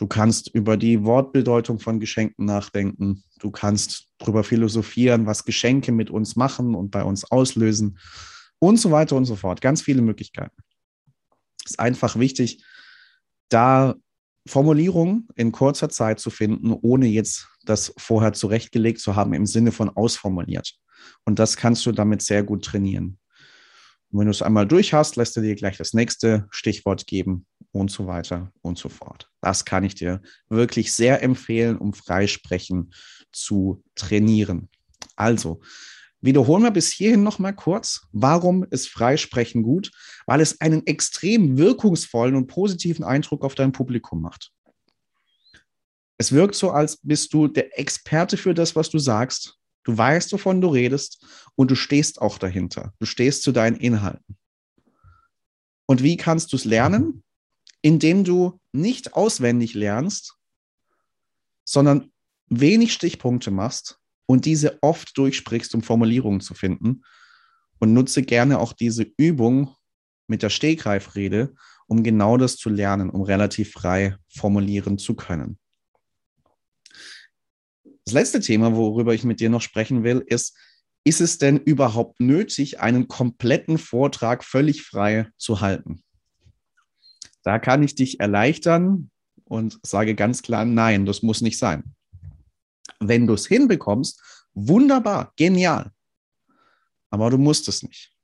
Du 0.01 0.07
kannst 0.07 0.47
über 0.47 0.77
die 0.77 1.03
Wortbedeutung 1.03 1.77
von 1.77 1.99
Geschenken 1.99 2.45
nachdenken. 2.45 3.23
Du 3.37 3.51
kannst 3.51 4.07
darüber 4.17 4.43
philosophieren, 4.43 5.27
was 5.27 5.45
Geschenke 5.45 5.91
mit 5.91 6.09
uns 6.09 6.35
machen 6.35 6.73
und 6.73 6.89
bei 6.89 7.03
uns 7.03 7.23
auslösen 7.29 7.99
und 8.57 8.77
so 8.77 8.89
weiter 8.89 9.15
und 9.15 9.25
so 9.25 9.35
fort. 9.35 9.61
Ganz 9.61 9.83
viele 9.83 10.01
Möglichkeiten. 10.01 10.57
Es 11.63 11.73
ist 11.73 11.79
einfach 11.79 12.17
wichtig, 12.17 12.65
da 13.49 13.93
Formulierung 14.47 15.27
in 15.35 15.51
kurzer 15.51 15.89
Zeit 15.89 16.19
zu 16.19 16.31
finden, 16.31 16.73
ohne 16.73 17.05
jetzt 17.05 17.47
das 17.65 17.93
vorher 17.95 18.33
zurechtgelegt 18.33 18.99
zu 18.99 19.15
haben 19.15 19.35
im 19.35 19.45
Sinne 19.45 19.71
von 19.71 19.87
ausformuliert. 19.87 20.79
Und 21.25 21.37
das 21.37 21.57
kannst 21.57 21.85
du 21.85 21.91
damit 21.91 22.23
sehr 22.23 22.41
gut 22.41 22.65
trainieren. 22.65 23.19
Und 24.09 24.17
wenn 24.17 24.25
du 24.25 24.31
es 24.31 24.41
einmal 24.41 24.67
durch 24.67 24.95
hast, 24.95 25.15
lässt 25.15 25.37
er 25.37 25.43
dir 25.43 25.53
gleich 25.53 25.77
das 25.77 25.93
nächste 25.93 26.47
Stichwort 26.49 27.05
geben 27.05 27.45
und 27.71 27.91
so 27.91 28.07
weiter 28.07 28.51
und 28.61 28.77
so 28.77 28.89
fort. 28.89 29.31
Das 29.41 29.65
kann 29.65 29.83
ich 29.83 29.95
dir 29.95 30.21
wirklich 30.49 30.93
sehr 30.93 31.23
empfehlen, 31.23 31.77
um 31.77 31.93
Freisprechen 31.93 32.93
zu 33.31 33.83
trainieren. 33.95 34.69
Also, 35.15 35.61
Wiederholen 36.23 36.61
wir 36.61 36.71
bis 36.71 36.91
hierhin 36.91 37.23
noch 37.23 37.39
mal 37.39 37.51
kurz. 37.51 38.07
Warum 38.11 38.63
ist 38.69 38.89
Freisprechen 38.89 39.63
gut? 39.63 39.91
Weil 40.27 40.39
es 40.39 40.61
einen 40.61 40.85
extrem 40.85 41.57
wirkungsvollen 41.57 42.35
und 42.35 42.45
positiven 42.45 43.03
Eindruck 43.03 43.43
auf 43.43 43.55
dein 43.55 43.71
Publikum 43.71 44.21
macht. 44.21 44.51
Es 46.19 46.31
wirkt 46.31 46.53
so, 46.53 46.69
als 46.69 46.97
bist 46.97 47.33
du 47.33 47.47
der 47.47 47.79
Experte 47.79 48.37
für 48.37 48.53
das, 48.53 48.75
was 48.75 48.91
du 48.91 48.99
sagst. 48.99 49.57
Du 49.83 49.97
weißt, 49.97 50.31
wovon 50.33 50.61
du 50.61 50.67
redest 50.67 51.25
und 51.55 51.71
du 51.71 51.75
stehst 51.75 52.21
auch 52.21 52.37
dahinter. 52.37 52.93
Du 52.99 53.07
stehst 53.07 53.41
zu 53.41 53.51
deinen 53.51 53.77
Inhalten. 53.77 54.37
Und 55.87 56.03
wie 56.03 56.17
kannst 56.17 56.53
du 56.53 56.57
es 56.57 56.65
lernen? 56.65 57.23
Indem 57.81 58.23
du 58.23 58.59
nicht 58.71 59.13
auswendig 59.13 59.73
lernst, 59.73 60.35
sondern 61.65 62.11
wenig 62.47 62.93
Stichpunkte 62.93 63.51
machst 63.51 63.99
und 64.25 64.45
diese 64.45 64.77
oft 64.81 65.17
durchsprichst, 65.17 65.73
um 65.75 65.81
Formulierungen 65.81 66.41
zu 66.41 66.53
finden. 66.53 67.03
Und 67.79 67.93
nutze 67.93 68.21
gerne 68.21 68.59
auch 68.59 68.73
diese 68.73 69.05
Übung 69.17 69.75
mit 70.27 70.43
der 70.43 70.49
Stegreifrede, 70.49 71.53
um 71.87 72.03
genau 72.03 72.37
das 72.37 72.55
zu 72.57 72.69
lernen, 72.69 73.09
um 73.09 73.21
relativ 73.21 73.71
frei 73.71 74.15
formulieren 74.29 74.97
zu 74.97 75.15
können. 75.15 75.57
Das 78.05 78.13
letzte 78.13 78.39
Thema, 78.39 78.75
worüber 78.75 79.13
ich 79.13 79.23
mit 79.23 79.39
dir 79.39 79.49
noch 79.49 79.61
sprechen 79.61 80.03
will, 80.03 80.23
ist, 80.25 80.57
ist 81.03 81.21
es 81.21 81.37
denn 81.37 81.57
überhaupt 81.57 82.19
nötig, 82.19 82.79
einen 82.79 83.07
kompletten 83.07 83.77
Vortrag 83.77 84.43
völlig 84.43 84.83
frei 84.83 85.29
zu 85.37 85.61
halten? 85.61 86.03
Da 87.43 87.59
kann 87.59 87.83
ich 87.83 87.95
dich 87.95 88.19
erleichtern 88.19 89.09
und 89.45 89.79
sage 89.83 90.15
ganz 90.15 90.41
klar, 90.41 90.65
nein, 90.65 91.05
das 91.05 91.23
muss 91.23 91.41
nicht 91.41 91.57
sein. 91.57 91.95
Wenn 92.99 93.27
du 93.27 93.33
es 93.33 93.47
hinbekommst, 93.47 94.21
wunderbar, 94.53 95.33
genial. 95.35 95.91
Aber 97.09 97.29
du 97.29 97.37
musst 97.37 97.67
es 97.67 97.83
nicht. 97.83 98.15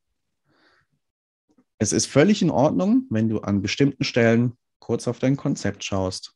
Es 1.80 1.92
ist 1.92 2.08
völlig 2.08 2.42
in 2.42 2.50
Ordnung, 2.50 3.06
wenn 3.10 3.30
du 3.30 3.40
an 3.40 3.62
bestimmten 3.62 4.04
Stellen 4.04 4.58
kurz 4.80 5.08
auf 5.08 5.20
dein 5.20 5.38
Konzept 5.38 5.84
schaust 5.84 6.34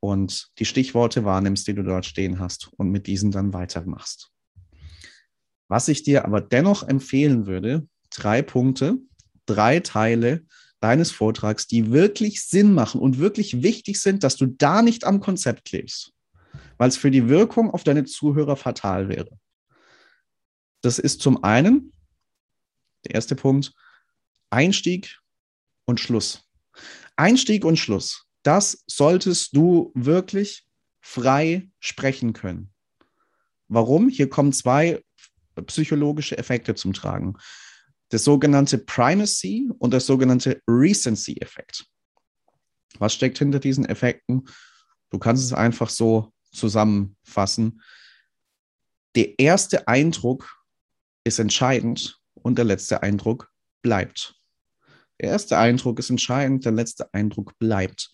und 0.00 0.50
die 0.58 0.64
Stichworte 0.64 1.24
wahrnimmst, 1.24 1.66
die 1.66 1.74
du 1.74 1.82
dort 1.82 2.06
stehen 2.06 2.38
hast 2.38 2.70
und 2.76 2.90
mit 2.90 3.06
diesen 3.06 3.30
dann 3.30 3.52
weitermachst. 3.52 4.30
Was 5.68 5.88
ich 5.88 6.02
dir 6.02 6.24
aber 6.24 6.40
dennoch 6.40 6.82
empfehlen 6.82 7.46
würde, 7.46 7.86
drei 8.10 8.40
Punkte, 8.42 8.98
drei 9.44 9.80
Teile, 9.80 10.46
deines 10.80 11.10
Vortrags, 11.10 11.66
die 11.66 11.90
wirklich 11.90 12.44
Sinn 12.44 12.72
machen 12.72 13.00
und 13.00 13.18
wirklich 13.18 13.62
wichtig 13.62 14.00
sind, 14.00 14.22
dass 14.22 14.36
du 14.36 14.46
da 14.46 14.82
nicht 14.82 15.04
am 15.04 15.20
Konzept 15.20 15.64
klebst, 15.64 16.12
weil 16.76 16.88
es 16.88 16.96
für 16.96 17.10
die 17.10 17.28
Wirkung 17.28 17.70
auf 17.70 17.84
deine 17.84 18.04
Zuhörer 18.04 18.56
fatal 18.56 19.08
wäre. 19.08 19.38
Das 20.80 20.98
ist 20.98 21.20
zum 21.20 21.42
einen 21.42 21.92
der 23.04 23.14
erste 23.14 23.36
Punkt, 23.36 23.72
Einstieg 24.50 25.18
und 25.84 26.00
Schluss. 26.00 26.44
Einstieg 27.16 27.64
und 27.64 27.78
Schluss. 27.78 28.26
Das 28.42 28.84
solltest 28.86 29.56
du 29.56 29.92
wirklich 29.94 30.66
frei 31.00 31.68
sprechen 31.80 32.32
können. 32.32 32.72
Warum? 33.68 34.08
Hier 34.08 34.30
kommen 34.30 34.52
zwei 34.52 35.02
psychologische 35.66 36.38
Effekte 36.38 36.74
zum 36.74 36.92
Tragen. 36.92 37.36
Das 38.10 38.24
sogenannte 38.24 38.78
Primacy 38.78 39.70
und 39.78 39.92
das 39.92 40.06
sogenannte 40.06 40.62
Recency-Effekt. 40.66 41.86
Was 42.98 43.14
steckt 43.14 43.38
hinter 43.38 43.60
diesen 43.60 43.84
Effekten? 43.84 44.48
Du 45.10 45.18
kannst 45.18 45.44
es 45.44 45.52
einfach 45.52 45.90
so 45.90 46.32
zusammenfassen. 46.52 47.82
Der 49.14 49.38
erste 49.38 49.88
Eindruck 49.88 50.62
ist 51.24 51.38
entscheidend 51.38 52.18
und 52.34 52.56
der 52.56 52.64
letzte 52.64 53.02
Eindruck 53.02 53.50
bleibt. 53.82 54.34
Der 55.20 55.30
erste 55.30 55.58
Eindruck 55.58 55.98
ist 55.98 56.10
entscheidend, 56.10 56.64
der 56.64 56.72
letzte 56.72 57.12
Eindruck 57.12 57.58
bleibt. 57.58 58.10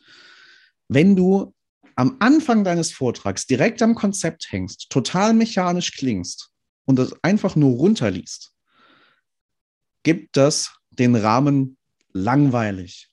Wenn 0.89 1.17
du 1.17 1.55
am 1.97 2.17
Anfang 2.21 2.65
deines 2.65 2.93
Vortrags 2.93 3.47
direkt 3.47 3.83
am 3.83 3.95
Konzept 3.95 4.51
hängst, 4.51 4.91
total 4.91 5.35
mechanisch 5.35 5.93
klingst 5.93 6.51
und 6.87 6.99
das 6.99 7.15
einfach 7.23 7.57
nur 7.57 7.77
runterliest, 7.77 8.54
gibt 10.05 10.37
das 10.37 10.77
den 10.91 11.17
Rahmen 11.17 11.77
langweilig 12.13 13.11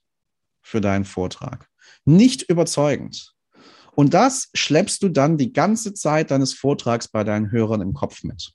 für 0.62 0.80
deinen 0.80 1.04
Vortrag. 1.04 1.68
Nicht 2.04 2.42
überzeugend. 2.42 3.34
Und 3.94 4.14
das 4.14 4.48
schleppst 4.54 5.02
du 5.02 5.08
dann 5.08 5.36
die 5.36 5.52
ganze 5.52 5.92
Zeit 5.92 6.30
deines 6.30 6.54
Vortrags 6.54 7.08
bei 7.08 7.24
deinen 7.24 7.50
Hörern 7.50 7.80
im 7.80 7.92
Kopf 7.92 8.22
mit. 8.22 8.52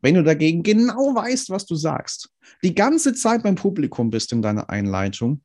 Wenn 0.00 0.14
du 0.14 0.22
dagegen 0.22 0.62
genau 0.62 1.14
weißt, 1.14 1.50
was 1.50 1.66
du 1.66 1.74
sagst, 1.74 2.30
die 2.62 2.74
ganze 2.74 3.14
Zeit 3.14 3.42
beim 3.42 3.54
Publikum 3.54 4.10
bist 4.10 4.32
in 4.32 4.42
deiner 4.42 4.68
Einleitung, 4.68 5.42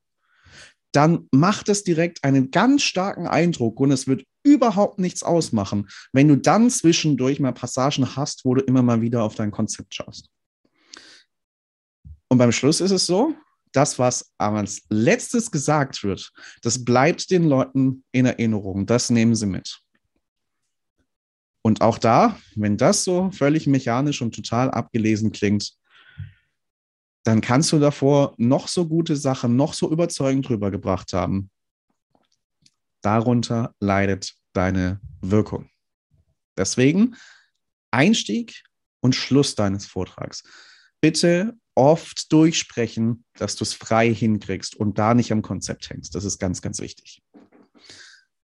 dann 0.91 1.29
macht 1.31 1.69
es 1.69 1.83
direkt 1.83 2.23
einen 2.23 2.51
ganz 2.51 2.83
starken 2.83 3.25
Eindruck 3.25 3.79
und 3.79 3.91
es 3.91 4.07
wird 4.07 4.25
überhaupt 4.43 4.99
nichts 4.99 5.23
ausmachen, 5.23 5.87
wenn 6.11 6.27
du 6.27 6.35
dann 6.35 6.69
zwischendurch 6.69 7.39
mal 7.39 7.53
Passagen 7.53 8.15
hast, 8.15 8.43
wo 8.43 8.55
du 8.55 8.61
immer 8.61 8.81
mal 8.81 9.01
wieder 9.01 9.23
auf 9.23 9.35
dein 9.35 9.51
Konzept 9.51 9.95
schaust. 9.95 10.29
Und 12.31 12.37
beim 12.37 12.53
Schluss 12.53 12.79
ist 12.79 12.91
es 12.91 13.05
so, 13.05 13.35
das, 13.73 13.99
was 13.99 14.31
als 14.37 14.83
letztes 14.87 15.51
gesagt 15.51 16.01
wird, 16.01 16.31
das 16.61 16.85
bleibt 16.85 17.29
den 17.29 17.43
Leuten 17.43 18.05
in 18.13 18.25
Erinnerung. 18.25 18.85
Das 18.85 19.09
nehmen 19.09 19.35
sie 19.35 19.47
mit. 19.47 19.81
Und 21.61 21.81
auch 21.81 21.97
da, 21.97 22.39
wenn 22.55 22.77
das 22.77 23.03
so 23.03 23.31
völlig 23.31 23.67
mechanisch 23.67 24.21
und 24.21 24.33
total 24.33 24.71
abgelesen 24.71 25.33
klingt, 25.33 25.73
dann 27.25 27.41
kannst 27.41 27.73
du 27.73 27.79
davor 27.79 28.33
noch 28.37 28.69
so 28.69 28.87
gute 28.87 29.17
Sachen, 29.17 29.57
noch 29.57 29.73
so 29.73 29.91
überzeugend 29.91 30.49
rübergebracht 30.49 31.11
haben. 31.11 31.51
Darunter 33.01 33.75
leidet 33.81 34.35
deine 34.53 35.01
Wirkung. 35.19 35.69
Deswegen 36.57 37.17
Einstieg 37.91 38.63
und 39.01 39.15
Schluss 39.15 39.55
deines 39.55 39.85
Vortrags. 39.85 40.43
Bitte 41.01 41.57
oft 41.81 42.31
durchsprechen, 42.31 43.25
dass 43.33 43.55
du 43.55 43.63
es 43.63 43.73
frei 43.73 44.13
hinkriegst 44.13 44.75
und 44.75 44.99
da 44.99 45.15
nicht 45.15 45.31
am 45.31 45.41
Konzept 45.41 45.89
hängst. 45.89 46.13
Das 46.13 46.25
ist 46.25 46.37
ganz, 46.37 46.61
ganz 46.61 46.79
wichtig. 46.79 47.23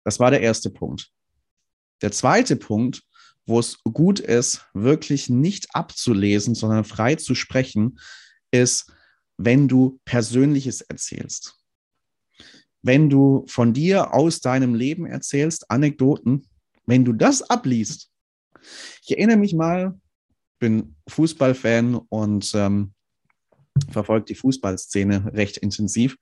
Das 0.04 0.20
war 0.20 0.30
der 0.30 0.42
erste 0.42 0.68
Punkt. 0.68 1.10
Der 2.02 2.12
zweite 2.12 2.56
Punkt, 2.56 3.04
wo 3.46 3.58
es 3.58 3.78
gut 3.84 4.20
ist, 4.20 4.66
wirklich 4.74 5.30
nicht 5.30 5.74
abzulesen, 5.74 6.54
sondern 6.54 6.84
frei 6.84 7.14
zu 7.14 7.34
sprechen, 7.34 7.98
ist, 8.50 8.92
wenn 9.38 9.66
du 9.66 9.98
Persönliches 10.04 10.82
erzählst. 10.82 11.54
Wenn 12.82 13.08
du 13.08 13.46
von 13.48 13.72
dir 13.72 14.12
aus 14.12 14.40
deinem 14.40 14.74
Leben 14.74 15.06
erzählst, 15.06 15.70
Anekdoten, 15.70 16.46
wenn 16.84 17.06
du 17.06 17.14
das 17.14 17.40
abliest. 17.40 18.10
Ich 19.06 19.12
erinnere 19.12 19.38
mich 19.38 19.54
mal, 19.54 19.98
bin 20.58 20.96
Fußballfan 21.08 21.94
und 21.94 22.52
ähm, 22.54 22.92
verfolge 23.90 24.26
die 24.26 24.34
Fußballszene 24.34 25.32
recht 25.34 25.56
intensiv. 25.58 26.16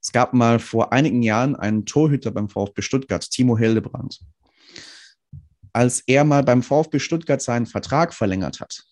Es 0.00 0.12
gab 0.12 0.32
mal 0.32 0.58
vor 0.58 0.92
einigen 0.92 1.22
Jahren 1.22 1.56
einen 1.56 1.86
Torhüter 1.86 2.30
beim 2.30 2.48
VfB 2.48 2.82
Stuttgart, 2.82 3.28
Timo 3.30 3.58
Hildebrand 3.58 4.20
als 5.78 6.02
er 6.06 6.24
mal 6.24 6.42
beim 6.42 6.64
VfB 6.64 6.98
Stuttgart 6.98 7.40
seinen 7.40 7.66
Vertrag 7.66 8.14
verlängert 8.14 8.58
hat, 8.60 8.84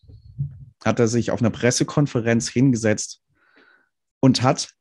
hat 0.85 1.01
er 1.01 1.09
sich 1.09 1.33
auf 1.33 1.41
einer 1.41 1.51
Pressekonferenz 1.51 2.49
hingesetzt 2.49 3.23
und 4.21 4.43
hat 4.43 4.73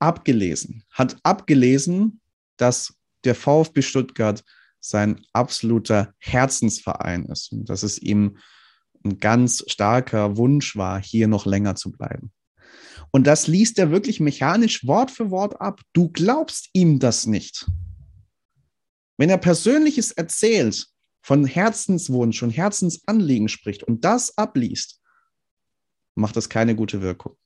abgelesen, 0.00 0.84
hat 0.90 1.16
abgelesen, 1.22 2.20
dass 2.56 2.94
der 3.24 3.36
VfB 3.36 3.82
Stuttgart 3.82 4.42
sein 4.80 5.24
absoluter 5.32 6.12
Herzensverein 6.18 7.26
ist 7.26 7.52
und 7.52 7.68
dass 7.68 7.84
es 7.84 7.98
ihm 7.98 8.38
ein 9.04 9.18
ganz 9.18 9.64
starker 9.68 10.36
Wunsch 10.36 10.76
war, 10.76 11.00
hier 11.00 11.28
noch 11.28 11.46
länger 11.46 11.76
zu 11.76 11.92
bleiben. 11.92 12.32
Und 13.12 13.26
das 13.26 13.46
liest 13.46 13.78
er 13.78 13.90
wirklich 13.90 14.20
mechanisch 14.20 14.86
Wort 14.86 15.10
für 15.10 15.30
Wort 15.30 15.60
ab. 15.60 15.80
Du 15.92 16.08
glaubst 16.08 16.70
ihm 16.72 16.98
das 16.98 17.26
nicht. 17.26 17.66
Wenn 19.18 19.30
er 19.30 19.38
Persönliches 19.38 20.10
erzählt, 20.12 20.86
von 21.22 21.44
Herzenswunsch 21.44 22.42
und 22.42 22.50
Herzensanliegen 22.50 23.48
spricht 23.48 23.84
und 23.84 24.04
das 24.04 24.36
abliest, 24.36 25.00
macht 26.14 26.36
das 26.36 26.48
keine 26.48 26.74
gute 26.74 27.00
Wirkung. 27.00 27.36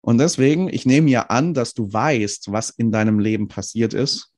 Und 0.00 0.18
deswegen, 0.18 0.68
ich 0.68 0.86
nehme 0.86 1.10
ja 1.10 1.26
an, 1.26 1.52
dass 1.52 1.74
du 1.74 1.92
weißt, 1.92 2.50
was 2.50 2.70
in 2.70 2.90
deinem 2.90 3.18
Leben 3.18 3.48
passiert 3.48 3.92
ist, 3.92 4.32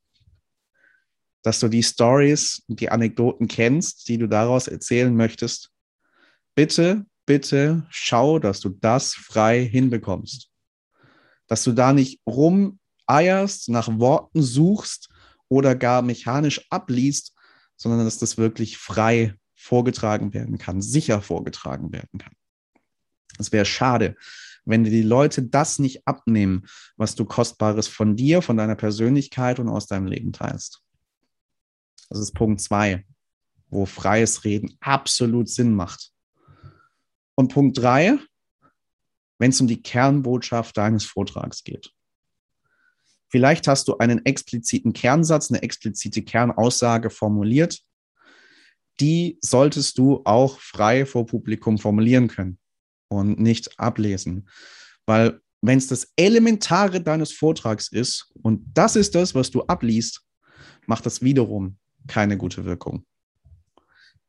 dass 1.42 1.60
du 1.60 1.68
die 1.68 1.82
Stories, 1.82 2.64
die 2.68 2.90
Anekdoten 2.90 3.48
kennst, 3.48 4.08
die 4.08 4.18
du 4.18 4.26
daraus 4.26 4.66
erzählen 4.66 5.14
möchtest. 5.14 5.70
Bitte, 6.54 7.06
bitte 7.26 7.86
schau, 7.90 8.38
dass 8.38 8.60
du 8.60 8.68
das 8.68 9.14
frei 9.14 9.64
hinbekommst. 9.64 10.50
Dass 11.46 11.64
du 11.64 11.72
da 11.72 11.92
nicht 11.92 12.20
rumeierst, 12.26 13.68
nach 13.68 13.88
Worten 13.98 14.42
suchst 14.42 15.08
oder 15.48 15.74
gar 15.74 16.02
mechanisch 16.02 16.66
abliest, 16.70 17.34
sondern 17.76 18.04
dass 18.04 18.18
das 18.18 18.38
wirklich 18.38 18.78
frei 18.78 19.34
vorgetragen 19.54 20.34
werden 20.34 20.58
kann, 20.58 20.82
sicher 20.82 21.22
vorgetragen 21.22 21.92
werden 21.92 22.18
kann. 22.18 22.34
Es 23.38 23.52
wäre 23.52 23.64
schade, 23.64 24.16
wenn 24.64 24.84
dir 24.84 24.90
die 24.90 25.02
Leute 25.02 25.42
das 25.42 25.78
nicht 25.78 26.06
abnehmen, 26.06 26.66
was 26.96 27.14
du 27.14 27.24
Kostbares 27.24 27.88
von 27.88 28.16
dir, 28.16 28.42
von 28.42 28.56
deiner 28.56 28.76
Persönlichkeit 28.76 29.58
und 29.58 29.68
aus 29.68 29.86
deinem 29.86 30.06
Leben 30.06 30.32
teilst. 30.32 30.82
Das 32.08 32.18
ist 32.18 32.32
Punkt 32.32 32.60
zwei, 32.60 33.04
wo 33.68 33.86
freies 33.86 34.44
Reden 34.44 34.76
absolut 34.80 35.48
Sinn 35.48 35.74
macht. 35.74 36.13
Und 37.34 37.52
Punkt 37.52 37.78
drei, 37.78 38.18
wenn 39.38 39.50
es 39.50 39.60
um 39.60 39.66
die 39.66 39.82
Kernbotschaft 39.82 40.76
deines 40.76 41.04
Vortrags 41.04 41.64
geht. 41.64 41.92
Vielleicht 43.28 43.66
hast 43.66 43.88
du 43.88 43.98
einen 43.98 44.24
expliziten 44.24 44.92
Kernsatz, 44.92 45.50
eine 45.50 45.62
explizite 45.62 46.22
Kernaussage 46.22 47.10
formuliert. 47.10 47.80
Die 49.00 49.38
solltest 49.40 49.98
du 49.98 50.22
auch 50.24 50.60
frei 50.60 51.04
vor 51.04 51.26
Publikum 51.26 51.78
formulieren 51.78 52.28
können 52.28 52.58
und 53.08 53.40
nicht 53.40 53.80
ablesen. 53.80 54.48
Weil 55.04 55.40
wenn 55.62 55.78
es 55.78 55.88
das 55.88 56.12
Elementare 56.16 57.00
deines 57.00 57.32
Vortrags 57.32 57.88
ist 57.88 58.30
und 58.42 58.64
das 58.72 58.94
ist 58.96 59.14
das, 59.14 59.34
was 59.34 59.50
du 59.50 59.62
abliest, 59.62 60.22
macht 60.86 61.04
das 61.06 61.22
wiederum 61.22 61.78
keine 62.06 62.36
gute 62.36 62.64
Wirkung. 62.64 63.04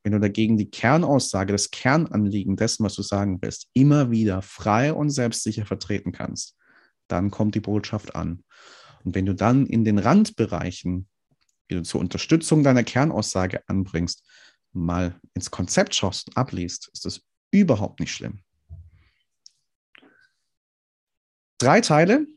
Wenn 0.06 0.12
du 0.12 0.20
dagegen 0.20 0.56
die 0.56 0.70
Kernaussage, 0.70 1.50
das 1.50 1.72
Kernanliegen 1.72 2.54
dessen, 2.54 2.84
was 2.84 2.94
du 2.94 3.02
sagen 3.02 3.42
willst, 3.42 3.66
immer 3.72 4.12
wieder 4.12 4.40
frei 4.40 4.92
und 4.92 5.10
selbstsicher 5.10 5.66
vertreten 5.66 6.12
kannst, 6.12 6.56
dann 7.08 7.32
kommt 7.32 7.56
die 7.56 7.60
Botschaft 7.60 8.14
an. 8.14 8.44
Und 9.02 9.16
wenn 9.16 9.26
du 9.26 9.34
dann 9.34 9.66
in 9.66 9.84
den 9.84 9.98
Randbereichen, 9.98 11.08
die 11.68 11.74
du 11.74 11.82
zur 11.82 12.00
Unterstützung 12.00 12.62
deiner 12.62 12.84
Kernaussage 12.84 13.68
anbringst, 13.68 14.24
mal 14.70 15.20
ins 15.34 15.50
Konzept 15.50 15.92
schaust 15.96 16.28
und 16.28 16.36
abliest, 16.36 16.88
ist 16.92 17.04
das 17.04 17.22
überhaupt 17.50 17.98
nicht 17.98 18.12
schlimm. 18.12 18.44
Drei 21.58 21.80
Teile 21.80 22.28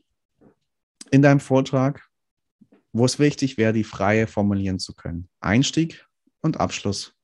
in 1.12 1.22
deinem 1.22 1.38
Vortrag, 1.38 2.04
wo 2.92 3.04
es 3.04 3.20
wichtig 3.20 3.58
wäre, 3.58 3.72
die 3.72 3.84
freie 3.84 4.26
formulieren 4.26 4.80
zu 4.80 4.92
können. 4.92 5.28
Einstieg 5.38 6.04
und 6.40 6.58
Abschluss. 6.58 7.14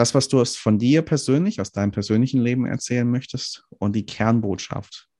Das, 0.00 0.14
was 0.14 0.28
du 0.28 0.42
von 0.42 0.78
dir 0.78 1.02
persönlich, 1.02 1.60
aus 1.60 1.72
deinem 1.72 1.90
persönlichen 1.90 2.40
Leben 2.40 2.64
erzählen 2.64 3.06
möchtest 3.06 3.66
und 3.68 3.94
die 3.94 4.06
Kernbotschaft, 4.06 5.10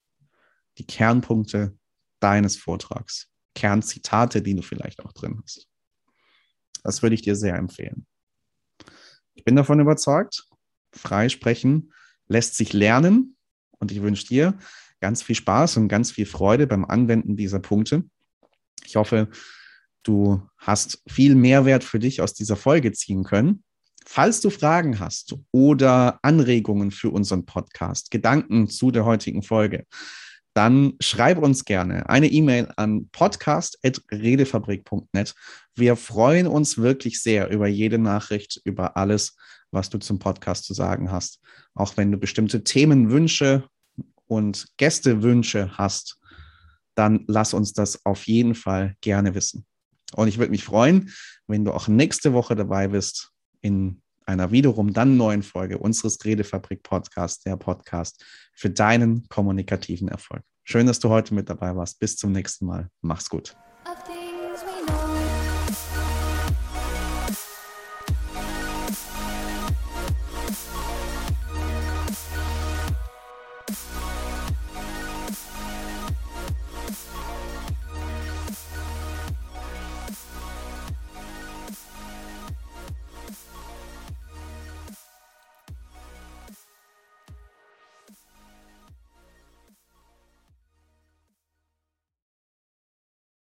die 0.78 0.86
Kernpunkte 0.86 1.76
deines 2.18 2.56
Vortrags, 2.56 3.28
Kernzitate, 3.54 4.40
die 4.40 4.54
du 4.54 4.62
vielleicht 4.62 5.04
auch 5.04 5.12
drin 5.12 5.38
hast. 5.42 5.68
Das 6.82 7.02
würde 7.02 7.14
ich 7.14 7.20
dir 7.20 7.36
sehr 7.36 7.56
empfehlen. 7.56 8.06
Ich 9.34 9.44
bin 9.44 9.54
davon 9.54 9.80
überzeugt, 9.80 10.48
Freisprechen 10.94 11.92
lässt 12.28 12.56
sich 12.56 12.72
lernen 12.72 13.36
und 13.80 13.92
ich 13.92 14.00
wünsche 14.00 14.28
dir 14.28 14.58
ganz 14.98 15.22
viel 15.22 15.36
Spaß 15.36 15.76
und 15.76 15.88
ganz 15.88 16.10
viel 16.10 16.24
Freude 16.24 16.66
beim 16.66 16.86
Anwenden 16.86 17.36
dieser 17.36 17.60
Punkte. 17.60 18.04
Ich 18.86 18.96
hoffe, 18.96 19.28
du 20.04 20.48
hast 20.56 21.02
viel 21.06 21.34
Mehrwert 21.34 21.84
für 21.84 21.98
dich 21.98 22.22
aus 22.22 22.32
dieser 22.32 22.56
Folge 22.56 22.92
ziehen 22.92 23.24
können. 23.24 23.62
Falls 24.12 24.40
du 24.40 24.50
Fragen 24.50 24.98
hast 24.98 25.36
oder 25.52 26.18
Anregungen 26.22 26.90
für 26.90 27.10
unseren 27.10 27.46
Podcast, 27.46 28.10
Gedanken 28.10 28.66
zu 28.66 28.90
der 28.90 29.04
heutigen 29.04 29.44
Folge, 29.44 29.86
dann 30.52 30.94
schreib 30.98 31.38
uns 31.38 31.64
gerne 31.64 32.08
eine 32.08 32.26
E-Mail 32.26 32.72
an 32.74 33.08
podcast.redefabrik.net. 33.10 35.36
Wir 35.76 35.94
freuen 35.94 36.48
uns 36.48 36.76
wirklich 36.76 37.22
sehr 37.22 37.50
über 37.50 37.68
jede 37.68 37.98
Nachricht, 37.98 38.60
über 38.64 38.96
alles, 38.96 39.36
was 39.70 39.90
du 39.90 39.98
zum 39.98 40.18
Podcast 40.18 40.64
zu 40.64 40.74
sagen 40.74 41.12
hast. 41.12 41.38
Auch 41.76 41.96
wenn 41.96 42.10
du 42.10 42.18
bestimmte 42.18 42.64
Themenwünsche 42.64 43.68
und 44.26 44.66
Gästewünsche 44.76 45.78
hast, 45.78 46.18
dann 46.96 47.22
lass 47.28 47.54
uns 47.54 47.74
das 47.74 48.04
auf 48.04 48.26
jeden 48.26 48.56
Fall 48.56 48.96
gerne 49.02 49.36
wissen. 49.36 49.64
Und 50.16 50.26
ich 50.26 50.38
würde 50.38 50.50
mich 50.50 50.64
freuen, 50.64 51.12
wenn 51.46 51.64
du 51.64 51.70
auch 51.70 51.86
nächste 51.86 52.32
Woche 52.32 52.56
dabei 52.56 52.88
bist 52.88 53.30
in 53.60 54.02
einer 54.26 54.52
wiederum 54.52 54.92
dann 54.92 55.16
neuen 55.16 55.42
Folge 55.42 55.78
unseres 55.78 56.24
Redefabrik 56.24 56.82
Podcasts, 56.82 57.42
der 57.42 57.56
Podcast 57.56 58.24
für 58.54 58.70
deinen 58.70 59.28
kommunikativen 59.28 60.08
Erfolg. 60.08 60.42
Schön, 60.64 60.86
dass 60.86 61.00
du 61.00 61.08
heute 61.08 61.34
mit 61.34 61.48
dabei 61.48 61.74
warst. 61.74 61.98
Bis 61.98 62.16
zum 62.16 62.32
nächsten 62.32 62.66
Mal. 62.66 62.88
Mach's 63.00 63.28
gut. 63.28 63.56